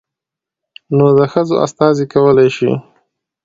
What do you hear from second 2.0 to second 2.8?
کولى شي.